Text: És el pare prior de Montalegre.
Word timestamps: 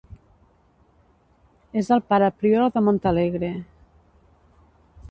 És 1.83 1.91
el 1.97 2.03
pare 2.15 2.31
prior 2.41 2.67
de 2.79 2.85
Montalegre. 2.89 3.53